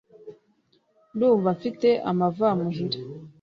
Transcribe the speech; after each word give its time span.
Ndumva 1.15 1.49
mfite 1.57 1.89
amavamuhira 2.11 2.97